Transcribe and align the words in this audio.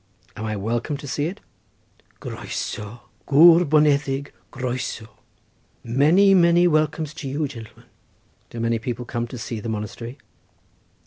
"Am 0.35 0.45
I 0.45 0.55
welcome 0.55 0.97
to 0.97 1.07
see 1.07 1.25
it?" 1.27 1.41
"Croesaw! 2.19 3.01
gwr 3.27 3.63
boneddig, 3.69 4.31
croesaw! 4.49 5.09
many, 5.83 6.33
many 6.33 6.67
welcomes 6.67 7.13
to 7.13 7.29
you, 7.29 7.47
gentleman!" 7.47 7.85
"Do 8.49 8.59
many 8.59 8.79
people 8.79 9.05
come 9.05 9.27
to 9.27 9.37
see 9.37 9.59
the 9.59 9.69
monastery?" 9.69 10.17